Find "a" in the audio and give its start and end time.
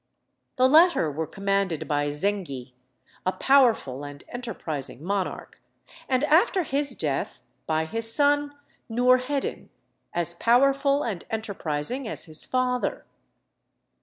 3.23-3.31